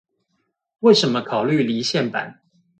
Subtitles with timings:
[0.79, 2.39] 為什麼考慮離線版？